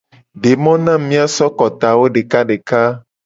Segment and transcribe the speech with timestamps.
[0.41, 2.81] De mo na mu mia so kotawo deka deka.